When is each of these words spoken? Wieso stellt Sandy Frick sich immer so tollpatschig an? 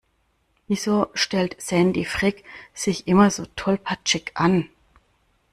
Wieso 0.67 1.11
stellt 1.13 1.61
Sandy 1.61 2.05
Frick 2.05 2.43
sich 2.73 3.07
immer 3.07 3.29
so 3.29 3.45
tollpatschig 3.55 4.31
an? 4.33 4.67